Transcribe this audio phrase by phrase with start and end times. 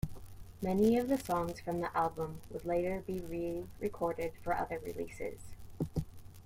[0.63, 5.53] Many of the songs from the album would later be re-recorded for other releases.